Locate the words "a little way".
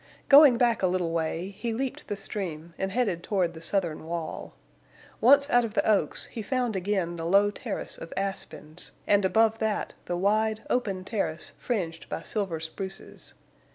0.81-1.49